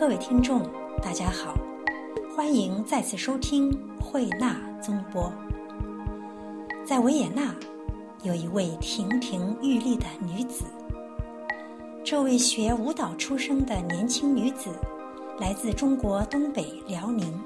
[0.00, 0.62] 各位听众，
[1.02, 1.54] 大家好，
[2.34, 5.30] 欢迎再次收听慧纳综播。
[6.86, 7.54] 在维也纳，
[8.22, 10.64] 有一位亭亭玉立的女子。
[12.02, 14.70] 这位学舞蹈出身的年轻女子，
[15.38, 17.38] 来自中国东北辽宁，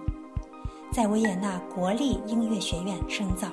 [0.93, 3.49] 在维也纳国立音乐学院深造。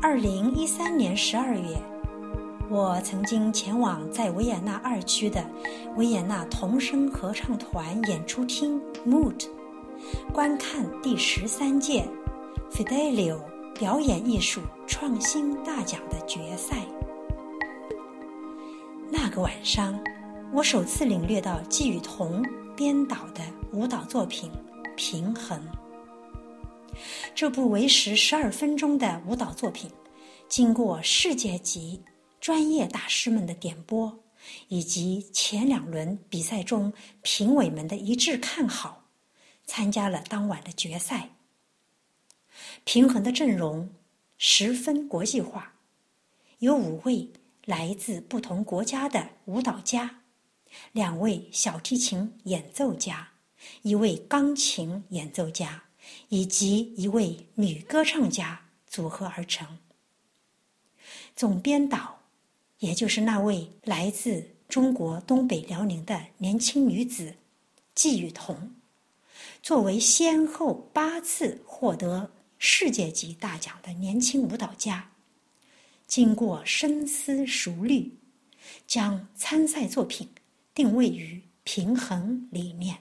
[0.00, 1.76] 二零一三年十二月。
[2.70, 5.44] 我曾经前往在维也纳二区的
[5.96, 9.46] 维也纳童声合唱团演出厅 Mood，
[10.32, 12.08] 观看第十三届
[12.72, 13.38] Fidelio
[13.78, 16.78] 表演艺术创新大奖的决赛。
[19.10, 20.02] 那个晚上，
[20.52, 22.42] 我首次领略到季雨桐
[22.74, 23.42] 编导的
[23.72, 24.50] 舞蹈作品
[24.96, 25.58] 《平衡》。
[27.34, 29.90] 这部为时十二分钟的舞蹈作品，
[30.48, 32.00] 经过世界级。
[32.44, 34.22] 专业大师们的点拨，
[34.68, 39.08] 以及前两轮比赛中评委们的一致看好，
[39.64, 41.30] 参加了当晚的决赛。
[42.84, 43.94] 平衡的阵容
[44.36, 45.76] 十分国际化，
[46.58, 47.32] 有五位
[47.64, 50.20] 来自不同国家的舞蹈家，
[50.92, 53.30] 两位小提琴演奏家，
[53.80, 55.84] 一位钢琴演奏家，
[56.28, 59.78] 以及一位女歌唱家组合而成。
[61.34, 62.23] 总编导。
[62.84, 67.34] 也就是那位来自中国东北辽宁的年轻女子
[67.94, 68.74] 季雨桐，
[69.62, 75.10] 作为先后八次获得世界级大奖的年轻舞蹈家，
[76.06, 78.12] 经过深思熟虑，
[78.86, 80.28] 将参赛作品
[80.74, 82.98] 定位于平衡理念。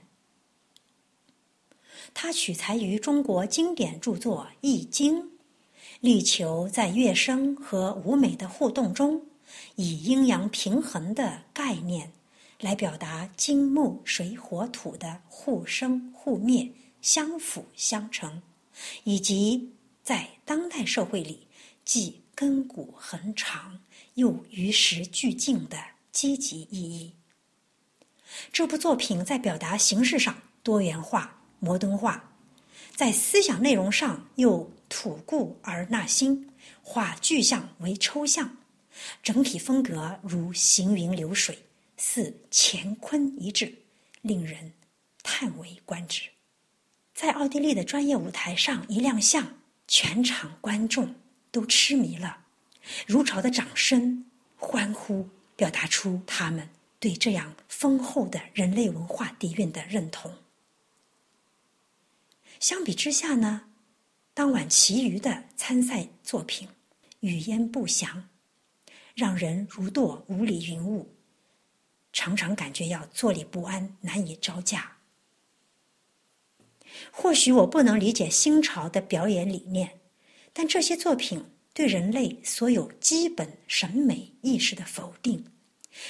[2.14, 5.22] 他取材于中国经典著作《易经》，
[6.00, 9.22] 力求在乐声和舞美的互动中。
[9.76, 12.12] 以阴阳平衡的概念
[12.59, 18.42] 来表达金木水火土的互生互灭、相辅相成，
[19.04, 21.47] 以及在当代社会里
[21.84, 23.80] 既亘古恒长
[24.13, 25.78] 又与时俱进的
[26.12, 27.13] 积极意义。
[28.52, 32.31] 这部作品在表达形式上多元化、摩登化，
[32.96, 36.50] 在思想内容上又吐故而纳新，
[36.81, 38.58] 化具象为抽象。
[39.22, 41.58] 整体风格如行云流水，
[41.98, 43.74] 似乾坤一致，
[44.22, 44.74] 令人
[45.22, 46.30] 叹为观止。
[47.14, 51.16] 在奥地利的专业舞台上一亮相，全场观众
[51.52, 52.46] 都痴迷了，
[53.06, 54.26] 如潮的掌声、
[54.58, 56.68] 欢呼，表达出他们
[57.00, 60.34] 对这样丰厚的人类文化底蕴的认同。
[62.60, 63.70] 相比之下呢，
[64.34, 66.68] 当晚其余的参赛作品
[67.20, 68.30] 语焉不详。
[69.13, 71.16] 让人如堕五里云雾，
[72.12, 74.97] 常常感觉要坐立不安，难以招架。
[77.12, 80.00] 或许我不能理解新潮的表演理念，
[80.51, 81.44] 但这些作品
[81.74, 85.44] 对人类所有基本审美意识的否定，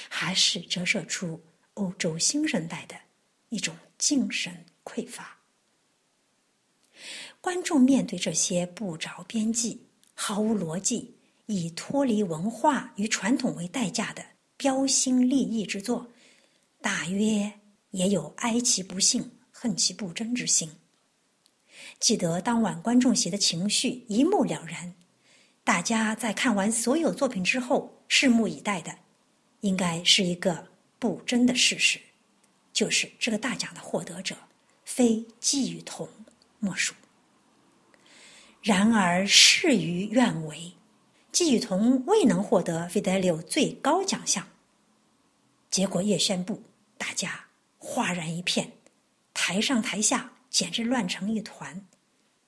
[0.08, 1.42] 还是折射出
[1.74, 2.94] 欧洲新生代的
[3.48, 5.38] 一种精神匮乏。
[7.40, 11.13] 观众面对这些不着边际、毫无逻辑。
[11.46, 14.24] 以脱离文化与传统为代价的
[14.56, 16.10] 标新立异之作，
[16.80, 17.52] 大约
[17.90, 20.70] 也有哀其不幸、恨其不争之心。
[22.00, 24.94] 记得当晚观众席的情绪一目了然，
[25.62, 28.96] 大家在看完所有作品之后，拭目以待的，
[29.60, 30.68] 应该是一个
[30.98, 32.00] 不争的事实，
[32.72, 34.34] 就是这个大奖的获得者
[34.84, 36.08] 非季雨桐
[36.58, 36.94] 莫属。
[38.62, 40.72] 然而事与愿违。
[41.34, 44.46] 季雨桐未能获得 Fidelio 最高奖项，
[45.68, 46.62] 结果夜宣布，
[46.96, 47.46] 大家
[47.76, 48.70] 哗然一片，
[49.34, 51.84] 台上台下简直乱成一团，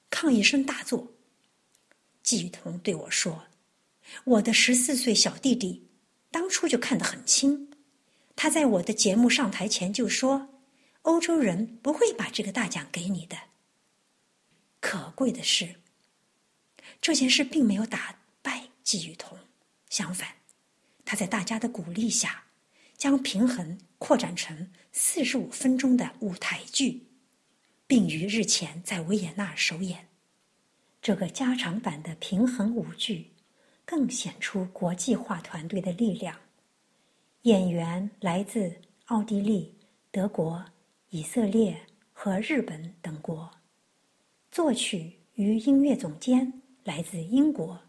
[0.09, 1.13] 抗议声大作。
[2.23, 3.47] 季雨桐对我说
[4.23, 5.89] ：“我的十四岁小弟弟
[6.31, 7.69] 当初就看得很清，
[8.37, 10.61] 他在我的节目上台前就说，
[11.03, 13.37] 欧洲人不会把这个大奖给你的。
[14.79, 15.75] 可贵的是，
[17.01, 18.15] 这件事并没有打。”
[18.87, 19.37] 季雨桐，
[19.91, 20.29] 相反，
[21.05, 22.45] 他在大家的鼓励下，
[22.97, 27.05] 将平衡扩展成四十五分钟的舞台剧，
[27.89, 30.07] 并于日前在维也纳首演。
[31.03, 33.33] 这个加长版的平衡舞剧，
[33.85, 36.39] 更显出国际化团队的力量。
[37.43, 38.73] 演员来自
[39.07, 39.77] 奥地利、
[40.13, 40.65] 德国、
[41.11, 41.77] 以色列
[42.13, 43.51] 和日本等国，
[44.53, 47.81] 作曲与音乐总监来自英国。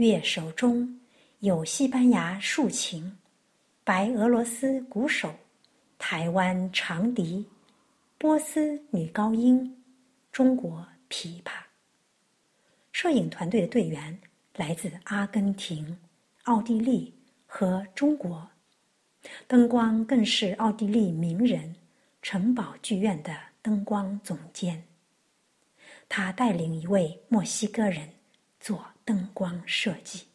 [0.00, 0.98] 乐手中
[1.40, 3.18] 有西班牙竖琴、
[3.84, 5.30] 白俄罗斯鼓手、
[5.98, 7.46] 台湾长笛、
[8.16, 9.78] 波斯女高音、
[10.32, 11.52] 中国琵琶。
[12.92, 14.18] 摄影团队的队员
[14.56, 15.94] 来自阿根廷、
[16.44, 17.14] 奥地利
[17.44, 18.48] 和中国，
[19.46, 21.76] 灯光更是奥地利名人
[22.22, 24.82] 城堡剧院的灯光总监。
[26.08, 28.08] 他带领一位墨西哥人
[28.58, 30.28] 做灯光设计。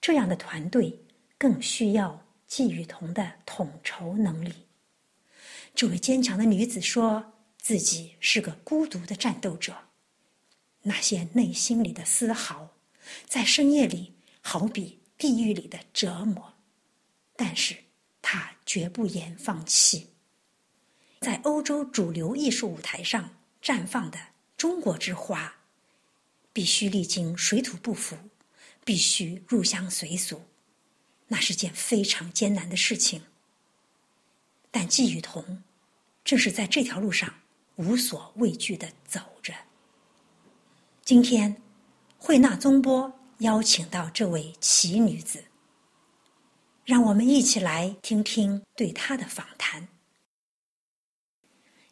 [0.00, 1.04] 这样的团队
[1.38, 4.52] 更需要季雨桐的统筹能力。
[5.74, 9.76] 这位坚强的女子说自己是个孤独的战斗者。
[10.82, 12.76] 那些内心里的嘶嚎，
[13.26, 14.12] 在深夜里
[14.42, 16.54] 好比地狱里的折磨，
[17.34, 17.74] 但是
[18.20, 20.10] 他绝不言放弃。
[21.20, 24.18] 在欧洲主流艺术舞台上绽放的
[24.58, 25.63] 中国之花，
[26.54, 28.16] 必须历经水土不服，
[28.84, 30.40] 必须入乡随俗，
[31.26, 33.20] 那是件非常艰难的事情。
[34.70, 35.62] 但季雨桐
[36.24, 37.34] 正是在这条路上
[37.76, 39.52] 无所畏惧的走着。
[41.04, 41.60] 今天，
[42.18, 45.44] 慧纳宗波邀请到这位奇女子，
[46.84, 49.88] 让我们一起来听听对她的访谈。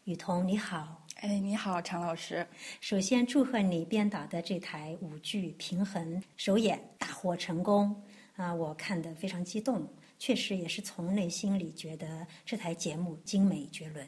[0.05, 1.02] 雨桐，你好。
[1.23, 2.45] 哎，你好，常老师。
[2.81, 7.95] 首先祝贺你编导的这台舞剧《平衡》首演大获成功
[8.35, 8.53] 啊！
[8.53, 9.89] 我看得非常激动，
[10.19, 14.05] 确实也是从内心里觉得这台节目精美绝伦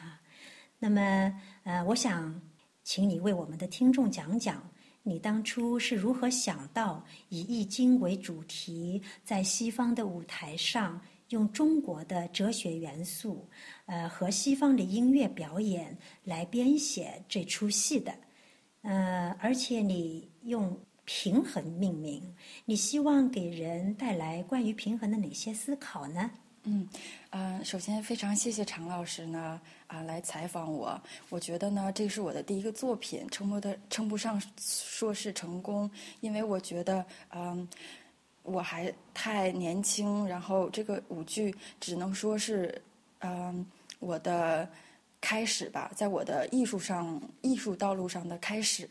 [0.00, 0.20] 啊。
[0.80, 2.40] 那么，呃，我想。
[2.82, 4.66] 请你为我们的听众讲讲，
[5.02, 10.98] 你当初是如何想到以《易经》为主题，在西方的舞台上
[11.30, 13.46] 用中国的哲学元素，
[13.86, 18.14] 呃，和西方的音乐表演来编写这出戏的？
[18.82, 22.22] 呃，而且你用平衡命名，
[22.64, 26.30] 你希望给人带来关于平衡的哪些思考呢？
[26.64, 26.86] 嗯，
[27.30, 31.00] 呃，首先非常谢谢常老师呢，啊，来采访我。
[31.30, 35.90] 我觉得呢，这是我的第一个作品，称不得称不上说是成功，
[36.20, 37.66] 因为我觉得，嗯，
[38.42, 42.80] 我还太年轻，然后这个舞剧只能说是，
[43.20, 43.66] 嗯，
[43.98, 44.68] 我的。
[45.20, 48.88] 开始吧，在我的艺术上、艺术道路上的开始。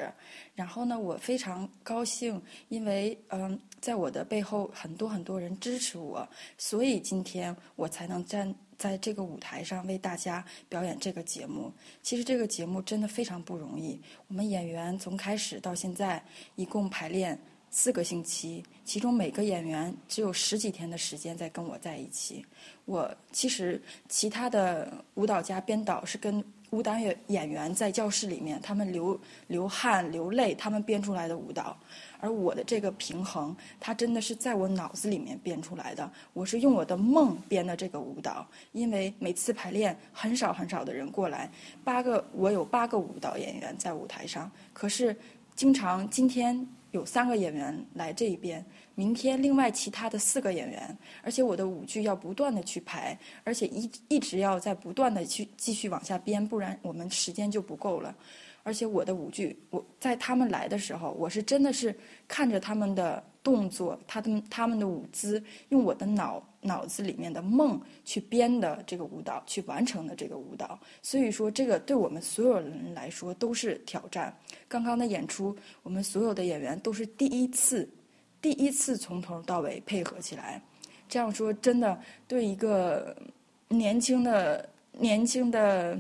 [0.56, 6.28] 然后呢，我非常高兴，因为嗯，在我的背后很多很多人支持我，
[6.58, 11.72] 所以今天我才能站在这个舞台上为大家表演这个节目。
[12.04, 13.98] 其实这个节目真的非常不容易，
[14.28, 16.22] 我们演员从开始到现在
[16.56, 17.40] 一共排练。
[17.70, 22.46] 四个星期，其中每个演员只有十几天的时间在跟我在一起。
[22.86, 31.78] 我其实其他的舞蹈家、编导是跟舞蹈演演员在教室里面，他们流流汗、流泪，他们编出来的舞蹈。
[32.20, 36.10] 而我的这个平衡，它真的是在我脑子里面编出来的。
[36.34, 41.50] 我是用我的梦编的这个舞蹈，因为每次排练很少很少的人过来，
[41.84, 45.16] 八个我有八个舞蹈演员在舞台上，可是
[45.56, 46.68] 经常今天。
[46.98, 48.66] 有三个演员来这一边，
[48.96, 58.14] 明天另外其他的四个演员，而且我的舞剧要不断的去排，而且一一直要在不断的去继续往下编，不然我们时间就不够了。
[58.64, 61.96] 而且我的舞剧，我在他们来的时候，我是真的是
[62.28, 70.78] 看着他们的动作，他的他们的舞姿，用我的脑脑子里面的梦去编的这个舞蹈，去完成的这个舞蹈。
[71.02, 74.38] 所以说，这个对我们所有人来说都是挑战。
[74.68, 77.90] 刚刚的演出，我们所有的演员都是第一次，
[78.42, 80.62] 第一次从头到尾配合起来。
[81.08, 83.16] 这样说，真的对一个
[83.70, 85.98] 年轻的年轻的。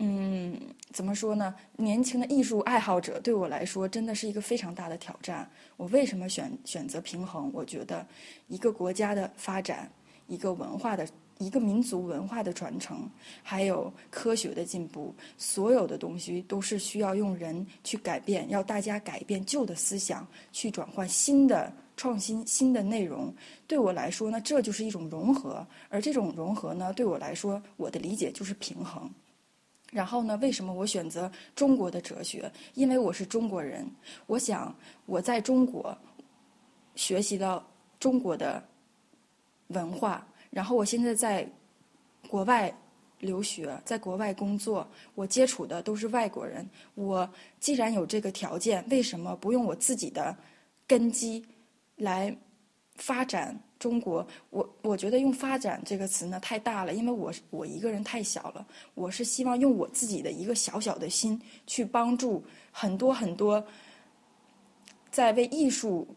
[0.00, 0.56] 嗯，
[0.92, 1.52] 怎么说呢？
[1.76, 5.50] 年轻的艺术爱好者对我来说真的是一个非常大的挑战。
[5.76, 7.50] 我为什么选选择平衡？
[7.52, 8.06] 我觉得，
[8.46, 9.90] 一个国家的发展，
[10.28, 11.04] 一个文化的，
[11.38, 13.10] 一个民族文化的传承，
[13.42, 23.34] 还有科学的进步，所有的东西都是需要用人去改变，要大家改变旧的思想，去转换新的创新、新的内容。
[23.66, 25.66] 对我来说呢，这就是一种融合。
[25.88, 29.10] 而这种融合呢，对我来说，我的理解就是平衡。
[29.90, 30.36] 然后呢？
[30.38, 32.50] 为什么我选择中国的哲学？
[32.74, 33.90] 因为我是中国人。
[34.26, 34.74] 我想
[35.06, 35.96] 我在中国
[36.94, 37.66] 学习到
[37.98, 38.62] 中国的
[39.68, 41.50] 文化，然后我现在在
[42.28, 42.72] 国外
[43.20, 46.68] 留学，在国外工作，我接触的都是外国人。
[46.94, 47.28] 我
[47.58, 50.36] 既然有这个条件，为什么不用我自己的
[50.86, 51.44] 根基
[51.96, 52.36] 来
[52.98, 53.58] 发展？
[53.78, 58.66] 中国，我我觉得用“发展”这个词呢太大了，因为我我一个人太小了。
[58.94, 63.64] 我是希望用我自己的一个小小的心去帮助很多很多
[65.12, 66.08] 在为艺术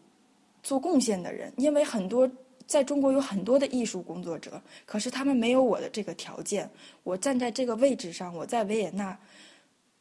[0.60, 2.28] 做贡献的人，因为很多
[2.66, 6.68] 在中国有很多的艺术工作者，可是他们没有我的这个条件。
[7.04, 9.16] 我站在这个位置上，我在维也纳，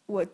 [0.07, 0.25] 我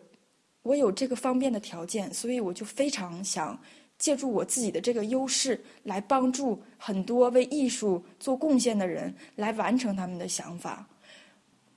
[0.62, 3.60] 我有这个方便的条件，所以我就非常想
[3.98, 10.86] 借助我自己的这个优势，来帮助很多为艺术做贡献的人，来完成他们的想法。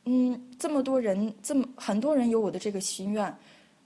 [0.06, 3.36] 嗯，这么多人，这么很多人有我的这个心愿。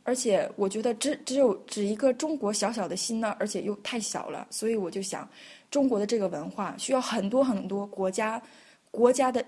[0.03, 5.27] 而且我觉得只只有只一个中国小小的心呢，而且又太小了，所以我就想，
[5.71, 8.39] 中国的这个文化需要很多很多国家
[8.91, 9.43] 国家的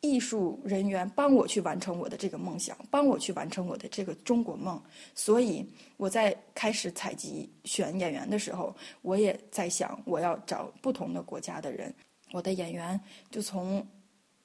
[0.00, 4.80] 艺术人员帮我去完成我的这个梦想，帮我去完成我的这个中国梦。
[5.14, 5.66] 所以
[5.98, 11.94] 我在开始采集选演员的时候，我也在想，我要找不同的国家的人，
[12.32, 12.98] 我的演员
[13.30, 13.86] 就从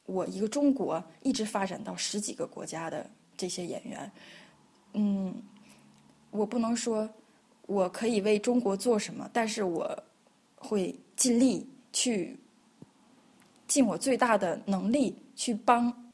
[0.06, 4.12] 我一个中国一直发展到十几个国家的这些演员。
[4.94, 5.34] 嗯，
[6.32, 7.10] 我不能说
[7.66, 10.04] 我可以为中国做什么，但是我
[10.58, 12.38] 会尽力去
[13.68, 16.12] 尽我最大的能力去帮。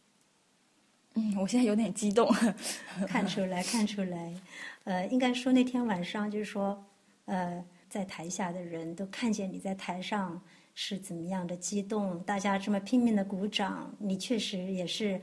[1.13, 2.29] 嗯，我现在有点激动，
[3.07, 4.33] 看出来，看出来。
[4.85, 6.83] 呃，应该说那天晚上就是说，
[7.25, 10.41] 呃，在台下的人都看见你在台上
[10.73, 15.21] 是怎么样的激动，大家这么拼命的鼓掌，你确实也是。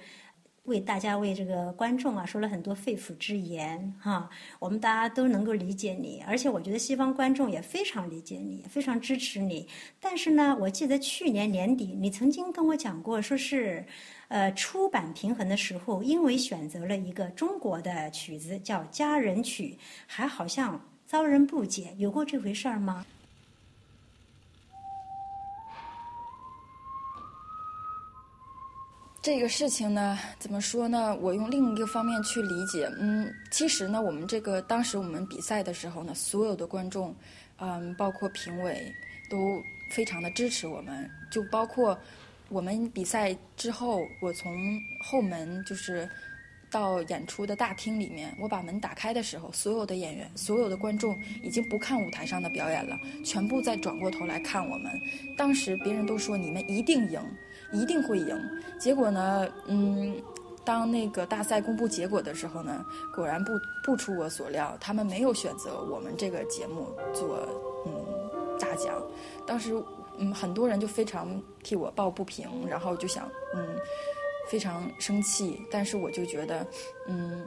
[0.69, 9.67] 为大家为这个观众啊说了很多肺腑之言哈，我们大家都能够理解你，而且我觉得西方观众也非常理解你，非常支持你。
[9.99, 13.85] 但是呢，我记得去年年底你曾经跟我讲过，说是，
[14.29, 23.05] 呃，出版平衡的时候，因为选择了一个中国的曲子叫《佳人曲》，还好像遭人不解，有过这回事儿吗？
[29.21, 31.15] 这个事情呢，怎么说呢？
[31.21, 32.89] 我用另一个方面去理解。
[32.99, 37.15] 嗯，其实呢，我们这个当时我们比赛的时候呢，所有的观众，
[37.59, 38.91] 嗯，包括评委，
[39.29, 41.11] 都非常的支持我们。
[41.31, 41.99] 就包括
[42.49, 44.57] 我们比赛之后，我从
[45.05, 46.09] 后门就是
[46.71, 54.99] 到演出的大厅里面，我把门打开的时候，所有的演员、所有的观众已经不看舞台上的表演了，全部在转过头来看我们。
[55.37, 57.21] 当时别人都说你们一定赢。
[57.73, 58.39] 一定会赢。
[58.79, 59.49] 结果呢？
[59.67, 60.15] 嗯，
[60.65, 62.85] 当那个大赛公布结果的时候呢，
[63.15, 67.49] 果然不不出我所料，他们没有选择我们这个节目做
[67.87, 67.93] 嗯
[68.61, 69.03] 大奖。
[69.47, 69.73] 当时
[70.19, 73.67] 嗯很多人就非常替我抱不平，然后就想嗯
[74.49, 75.61] 非常生气。
[75.71, 76.67] 但是我就觉得
[77.07, 77.47] 嗯，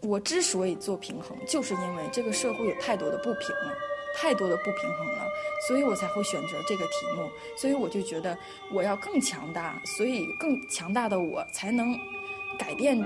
[0.00, 3.74] 我之所以做平衡，就是因为这个社会有太多的不平了。
[4.14, 5.26] 太多的不平衡了，
[5.68, 7.30] 所以我才会选择这个题目。
[7.56, 8.36] 所以我就觉得
[8.72, 11.96] 我要更强大，所以更强大的我才能
[12.58, 13.00] 改变，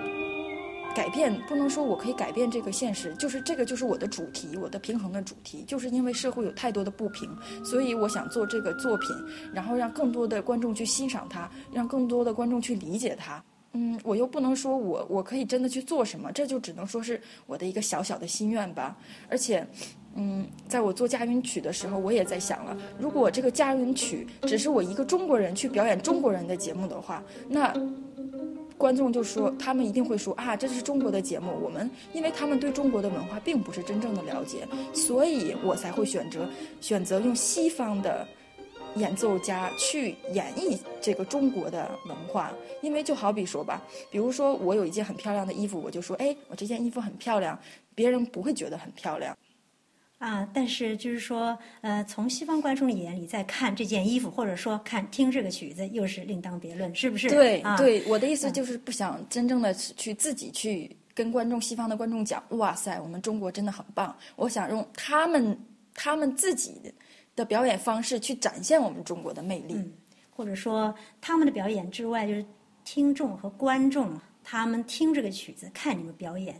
[0.95, 7.29] 改变不能说我可以改变这个现实，就是这个就是我的主题，我的平衡的主题，就是因为社会有太多的不平，
[7.65, 9.11] 所以我想做这个作品，
[9.53, 13.43] 然后让更多的观众去欣赏它，让更多的观众去理解它。
[13.73, 18.97] 嗯，我又不能说我我可以真的去做什么，这就只能说是我的一个小小的心愿吧，
[19.29, 19.67] 而且。
[20.17, 27.75] 嗯，在我做佳云曲的时候，我也在想了，如果这个佳云曲只是我一个中国人去表演中国人的节目的话，那
[28.77, 31.53] 观众就说他们一定会说啊，这是中国的节目。
[31.63, 36.49] 我们因为他们对中国的文化并不是真正的了解，所以我才会选择
[36.81, 38.27] 选择用西方的
[38.97, 42.53] 演奏家去演绎这个中国的文化。
[42.83, 47.59] 因为就好比说吧，比如说我有一件很漂亮的衣服，我就说，哎，我这件衣服很漂亮，
[47.95, 49.37] 别人不会觉得很漂亮。
[50.25, 57.29] 啊，但是就是说，呃，从西方观众的眼里再看这件衣服，或者说看听这个曲子，又是另当别论，是不是？
[57.29, 64.17] 对对，我的意思就是不想真正的去自己去跟观众、西方的观众讲，哇塞，我们中国真的很棒。
[64.37, 65.59] 我想用他们
[65.93, 66.81] 他们自己
[67.37, 69.77] 的表演方式去展现我们中国的魅力，
[70.31, 72.43] 或者说他们的表演之外，就是
[72.83, 76.59] 听众和观众他们听这个曲子，看你们表演。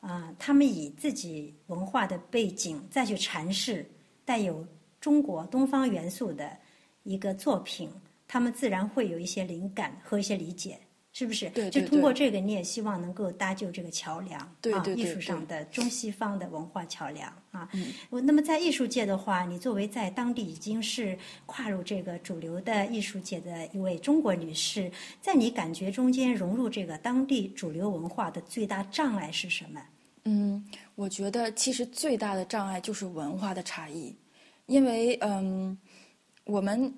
[0.00, 3.84] 啊，他们以自己文化的背景再去阐释
[4.24, 4.66] 带有
[5.00, 6.56] 中国东方元素的
[7.02, 7.90] 一个作品，
[8.28, 10.78] 他们自然会有一些灵感和一些理解，
[11.18, 11.48] 是不是？
[11.48, 17.66] 对就通过这个，你也希望能够搭救这个桥梁啊，艺术上的中西方的文化桥梁啊。
[17.72, 17.86] 嗯。
[18.22, 24.92] 那么在艺术界的话，你作为在当地已经是跨入这个主流的艺术界的一位中国女士，
[25.22, 29.80] 在你感觉中间融入这个当地主流文化的最大障碍是什么？
[30.24, 30.62] 嗯，
[30.96, 34.14] 我觉得其实最大的障碍就是文化的差异，
[34.66, 35.78] 因为嗯，
[36.44, 36.92] 我们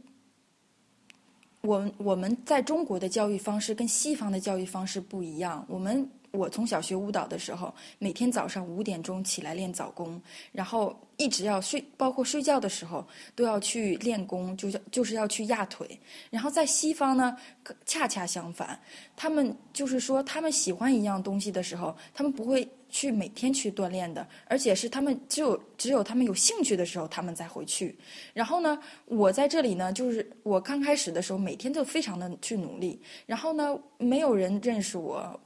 [1.63, 10.21] 我我们在中国的教育方式跟西方的教育方式不一样，我们我从小学舞蹈的时候，每天早上五点钟起来练早功，
[10.53, 15.99] 然后一直要睡，包括睡觉的时候都要去练功，就就是要去压腿。
[16.31, 17.37] 然后在西方呢，
[17.85, 18.79] 恰恰相反，
[19.17, 27.97] 他们就是说，他们喜欢一样东西的时候，他们不会去每天去锻炼的，而且是他们只有只有他们有兴趣的时候，他们才会去。
[28.33, 35.41] 然后呢，我在这里呢，就是我刚开始的时候，每天都非常的去努力，然后呢，没有人认识我。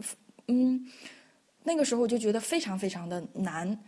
[0.49, 0.87] 嗯，
[1.63, 3.79] 那个时候我就觉得非常非常的难。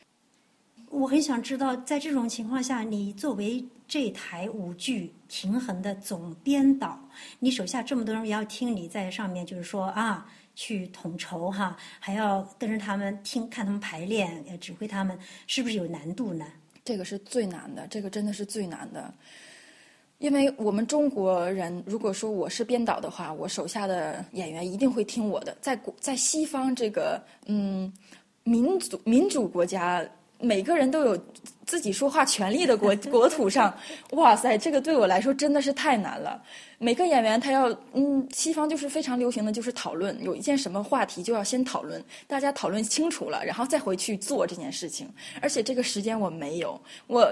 [0.91, 6.97] 我很想知道，在这种情况下，你作为这台舞剧《平衡》的总编导，
[7.41, 16.47] 你手下这么多人也要听你在上面，就是说啊，去统筹哈，还要跟着他们听看他们排练，指挥他们，是不是有难度呢？
[16.85, 19.13] 这个是最难的，这个真的是最难的。
[20.19, 25.57] 因为我们中国人，如果说我是编导的话，我手下的演员一定会听我的。
[25.61, 27.93] 在国在西方这个嗯
[28.45, 30.07] 民族民主国家，
[30.45, 31.19] 每个人都有
[31.67, 33.75] 自己说话权利的国 国土上，
[34.11, 36.43] 哇塞，这个对我来说真的是太难了。
[36.79, 45.09] 每个演员他要嗯，西方就是非常流行的就是讨论，有一件什么话题就要先讨论，大家讨论清楚了，然后再回去做这件事情。
[45.41, 47.27] 而且这个时间我没有，我。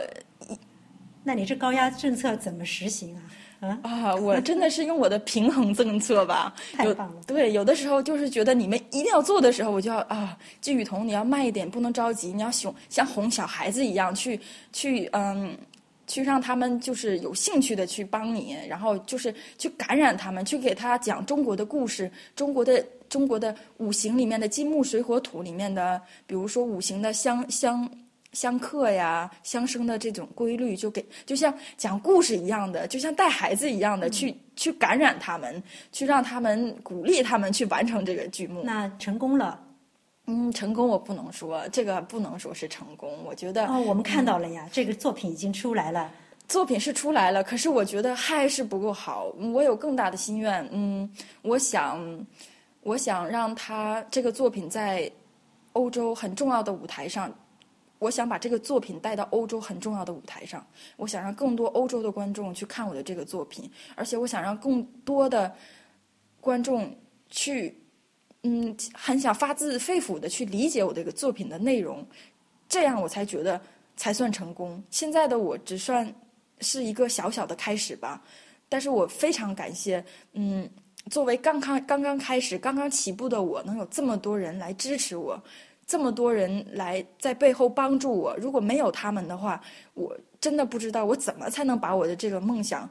[1.24, 3.22] 那你这高压政策怎么实行啊？
[3.62, 4.14] 啊啊！
[4.16, 6.52] 我真的是用我的平衡政策吧。
[6.84, 6.94] 有。
[7.24, 14.38] 对，有的时候就是觉得你们一定要做的时候，我就要啊，季雨桐，你要慢一点，不能着急，你要哄像哄小孩子一样去
[14.72, 15.56] 去嗯，
[16.08, 27.88] 去让他们就是有兴趣的去帮你，然后就是去感染他们，去给他讲中国的故事，中国的中国的五行里面的金木水火土里面的，比如说五行的相相。
[28.32, 35.62] 相克呀，相生的这种规律，就给就像讲故事一样的，就像带孩子一样的，去去感染他们，
[35.92, 38.62] 去让他们鼓励他们去完成这个剧目。
[38.64, 39.62] 那成功了，
[40.26, 43.22] 嗯，成功我不能说，这个不能说是成功。
[43.24, 46.10] 我觉得哦，我们看到了呀，这个作品已经出来了，
[46.48, 49.26] 作品是出来了，可是我觉得还是不够好。
[49.52, 51.10] 我有更大的心愿，嗯，
[51.42, 52.26] 我想，
[52.82, 55.10] 我想让他这个作品在
[55.72, 57.30] 欧洲很重要的舞台上。
[58.02, 65.54] 我想把这个作品带到欧洲很重要的舞台上，我想让更多欧洲的观众去看我的这个作品，而且我想让更多的
[66.40, 66.92] 观众
[67.30, 67.72] 去，
[68.42, 72.04] 嗯，很想发自肺腑的去理解我这个作品的内容，
[72.68, 73.60] 这样我才觉得
[73.96, 74.82] 才算成功。
[74.90, 76.12] 现在的我只算
[76.58, 78.20] 是一个小小的开始吧，
[78.68, 80.68] 但是我非常感谢，嗯，
[81.08, 85.40] 作为刚刚刚刚开始、刚刚起步的我，能有这么多人来支持我。
[85.86, 89.60] 这么多人来在背后帮助我，如果没有他们的话，
[89.94, 92.88] 我真的不知道我怎么才能把我的这个梦想，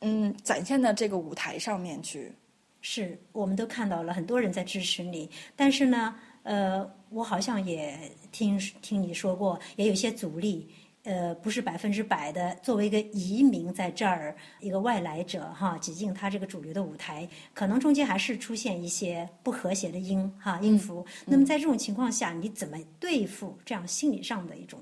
[0.00, 2.32] 嗯，展现到这个舞台上面去。
[2.80, 7.96] 是我们都看到了很多人在支持你，但是呢，呃，我好像也
[8.32, 10.68] 听听你说过，也有些阻力。
[11.04, 12.54] 呃，不是百分之百的。
[12.62, 21.04] 作为一个移民在这儿，一个外来者哈，挤进他这个主流的舞台，可能中间还是出现一些不和谐的音哈音符。
[21.26, 24.78] 那么在这种情况下，你怎么对付这样心理上的一种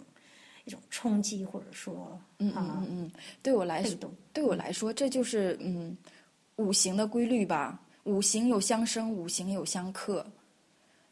[0.67, 3.11] 一种冲击，或者说，嗯嗯嗯，
[3.43, 5.97] 对我来说，对我来说，这就是嗯
[6.57, 7.81] 五行的规律吧。
[8.05, 10.27] 五行有相生，五行有相克。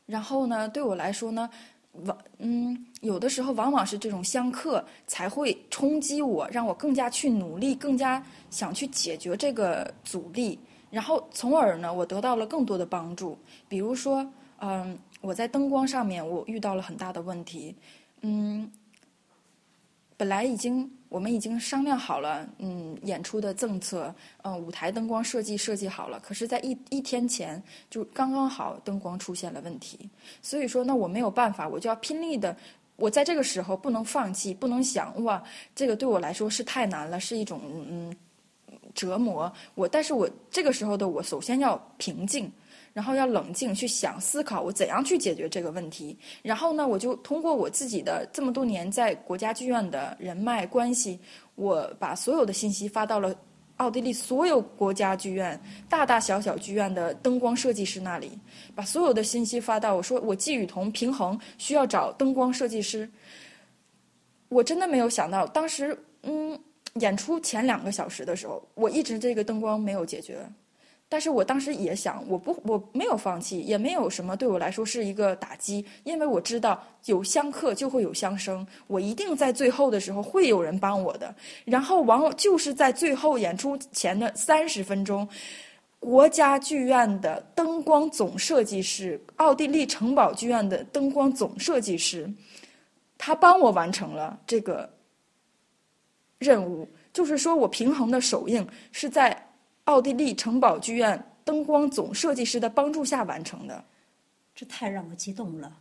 [0.05, 1.49] 然后呢，对我来说呢。
[2.05, 10.59] 往嗯，有的时候往往是这种相克才会冲击我，让我更加去努力，更加想去解决这个阻力，
[10.91, 13.39] 然后从而呢，我得到了更多的帮助。
[13.69, 14.29] 比如说，
[14.61, 17.75] 嗯，我在灯光上面我遇到了很大的问题，
[18.23, 18.71] 嗯，
[20.17, 20.91] 本来已经。
[21.09, 26.21] 我们已经商量好了，嗯，演出的政策，嗯，舞台灯光设计设计好了。
[26.21, 29.99] 可是，在一一天前，就刚刚好灯光出现了问题。
[30.43, 32.55] 所以说，那我没有办法，我就要拼力的。
[32.97, 35.43] 我在这个时候不能放弃，不能想哇，
[35.75, 38.15] 这个对我来说是太难了，是一种嗯
[38.95, 39.51] 折磨。
[39.75, 42.53] 我，但是我这个时候的我，首先要平静。
[42.99, 46.19] 然后要冷静去想思考，我怎样去解决这个问题。
[46.43, 51.17] 然后呢，我就通过我自己的这么多年在国家剧院的人脉关系，
[51.55, 53.33] 我把所有的信息发到了
[53.77, 55.57] 奥地利所有国家剧院、
[55.89, 58.37] 大大小小剧院的灯光设计师那里，
[58.75, 63.09] 把所有的信息发到我说我季雨桐平衡需要找灯光设计师。
[64.49, 66.59] 我真的没有想到，当时嗯，
[66.95, 70.45] 演出前两个小时的时候，我一直这个灯光没有解决。
[71.11, 81.35] 但是我当时也想，我不，我没有放弃，也没有什么对我来说是一个打击，因为我知道有相克就会有相生，我一定在最后的时候会有人帮我的。
[81.65, 85.27] 然后往就是在最后演出前的三十分钟，
[85.99, 92.31] 国家剧院的灯光总设计师，奥地利城堡剧院的灯光总设计师，
[93.17, 94.89] 他帮我完成了这个
[96.39, 96.87] 任务。
[97.15, 99.48] 就是说我平衡的首映是在
[99.89, 103.83] 奥地利城堡剧院灯光总设计师的帮助下完成的。
[104.55, 105.79] 这太让我激动了，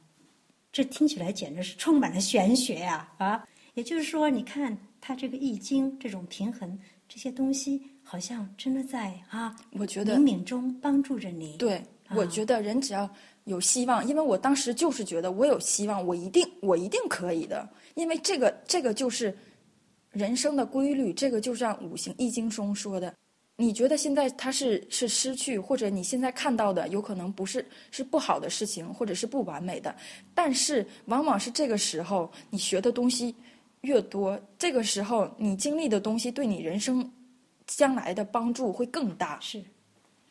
[0.71, 3.11] 这听起来简直是充满了玄学呀！
[3.17, 7.81] 啊，也就是说，你看他这个易经这种平衡这些东西。
[8.09, 11.57] 好像真的在啊，我觉得冥冥中帮助着你。
[11.57, 11.83] 对，
[12.15, 13.09] 我觉得人只要
[13.43, 19.37] 有希望，因为我当时就是觉得我有希望，我一定我一定可以的，因为这个这个就是
[20.11, 23.13] 人生的规律，这个就像五行易经中说的，
[23.57, 29.93] 你觉得现在它是是失去，或者你现在看到的有可能不是是不好的事情，或者是不完美的，
[30.33, 33.35] 但是往往是这个时候你学的东西
[33.81, 37.11] 越多，这个时候你经历的东西对你人生。
[37.69, 39.61] 将来的帮助会更大，是，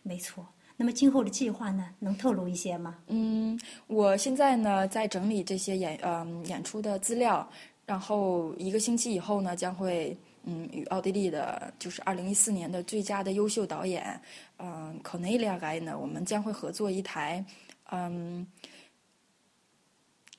[0.02, 0.42] 没错。
[0.74, 1.90] 那么今后的计划呢？
[1.98, 2.96] 能透露一些吗？
[3.08, 7.46] 嗯，我现在呢在整理这些演嗯演出的资料，
[7.84, 14.18] 然后一个星期以后呢将会嗯与奥地利的，就是二零一四年的最佳的优秀导演
[14.58, 17.44] 嗯 Cornelia 来呢，我们将会合作一台
[17.90, 18.46] 嗯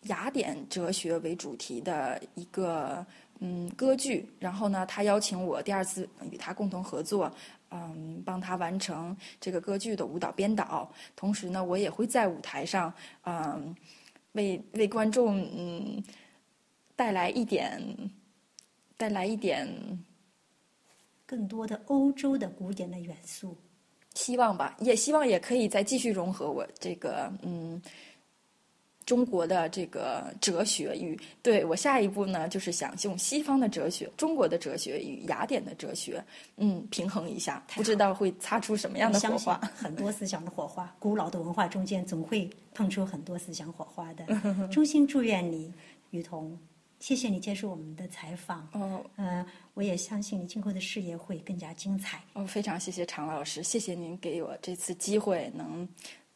[0.03, 3.05] 雅典哲学为主题的一个。
[3.39, 7.31] 嗯，歌剧，然后呢，他邀请我第二次与他共同合作，
[7.69, 10.91] 嗯，帮他完成这个歌剧的舞蹈编导。
[11.15, 12.91] 同时呢，我也会在舞台上，
[13.25, 13.75] 嗯，
[14.31, 16.03] 为为观众嗯
[16.95, 17.79] 带来一点，
[18.97, 19.65] 带来一点
[21.25, 23.55] 更多的欧洲的古典的元素。
[24.15, 27.81] 希望吧，也希望也可以再继续融合我这个嗯。
[29.05, 36.21] 中国的这个哲学与对我下一步呢，就是想用西方的哲学、中国的哲学与雅典的哲学，
[36.57, 39.57] 嗯，平衡一下，不知道会擦出什么样的火花。
[39.73, 44.25] 很多思想的火花，古老的文化中间总会碰出很多思想火花的。
[44.67, 45.71] 衷心祝愿你，
[46.09, 46.59] 雨桐，
[46.99, 48.67] 谢谢你接受我们的采访。
[48.73, 52.21] 哦，嗯，我也相信你今后的事业会更加精彩。
[52.33, 55.87] 哦，非常谢谢常老师，谢谢您给我这次机会能。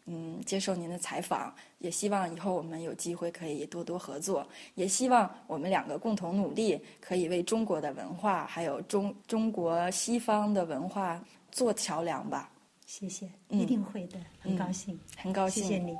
[0.05, 12.51] 嗯，接受您的采访，也希望以后我们有机会可以多多合作，也希望我们两个共同努力，可以为中国的文化还有中中国西方的文化做桥梁吧。
[12.87, 15.95] 谢谢，一定会的，很高兴，很高兴，谢谢你。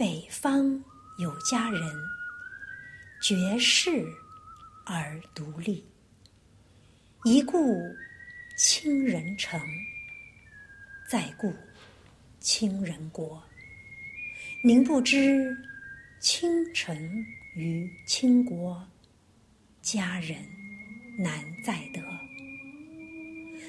[0.00, 0.82] 北方
[1.18, 1.82] 有佳人，
[3.20, 4.02] 绝世
[4.86, 5.84] 而独立，
[7.24, 7.76] 一顾。
[8.56, 9.60] 倾人城，
[11.10, 11.54] 再顾
[12.40, 13.42] 倾人国。
[14.62, 15.54] 宁不知
[16.18, 16.94] 倾城
[17.54, 18.82] 于倾国，
[19.82, 20.38] 佳人
[21.18, 22.02] 难再得。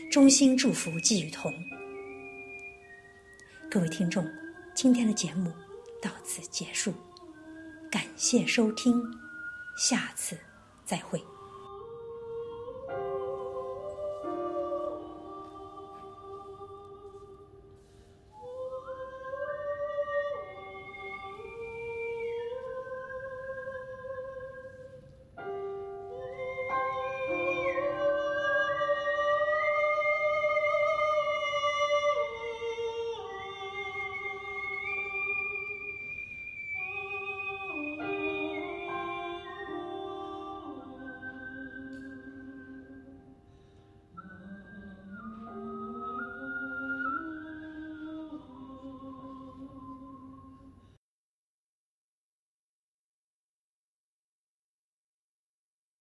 [0.10, 1.54] 衷心祝福季雨桐。
[3.70, 4.26] 各位听众，
[4.74, 5.54] 今天的节目
[6.02, 6.94] 到此结束，
[7.92, 9.02] 感谢收听，
[9.78, 10.38] 下次
[10.84, 11.24] 再会。